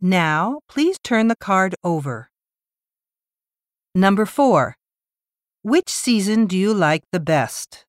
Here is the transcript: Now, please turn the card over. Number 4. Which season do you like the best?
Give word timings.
Now, 0.00 0.60
please 0.68 0.96
turn 1.02 1.26
the 1.26 1.36
card 1.36 1.74
over. 1.82 2.30
Number 3.96 4.24
4. 4.24 4.76
Which 5.62 5.90
season 5.90 6.46
do 6.46 6.56
you 6.56 6.72
like 6.72 7.02
the 7.10 7.18
best? 7.18 7.84